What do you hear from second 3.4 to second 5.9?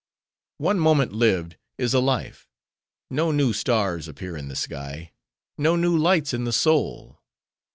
stars appear in the sky; no